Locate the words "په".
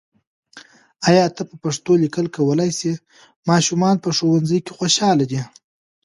1.49-1.55, 4.03-4.09